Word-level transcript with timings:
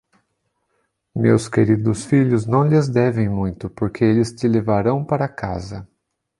Meus 1.15 1.47
queridos 1.47 2.05
filhos 2.05 2.47
não 2.47 2.67
lhes 2.67 2.89
devem 2.89 3.29
muito, 3.29 3.69
porque 3.69 4.03
eles 4.03 4.33
te 4.33 4.47
levarão 4.47 5.05
para 5.05 5.27
casa. 5.29 5.87